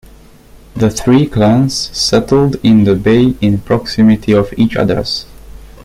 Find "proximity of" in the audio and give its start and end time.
3.59-4.51